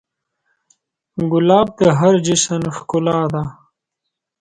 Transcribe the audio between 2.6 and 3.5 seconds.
ښکلا ده.